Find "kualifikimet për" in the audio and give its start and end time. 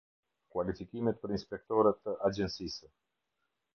0.55-1.33